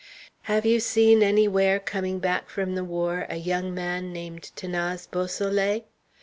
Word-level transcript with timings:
"Have 0.49 0.65
you 0.65 0.79
seen 0.79 1.21
anywhere, 1.21 1.79
coming 1.79 2.17
back 2.17 2.49
from 2.49 2.73
the 2.73 2.83
war, 2.83 3.27
a 3.29 3.35
young 3.35 3.71
man 3.71 4.11
named 4.11 4.49
'Thanase 4.55 5.05
Beausoleil?" 5.05 5.83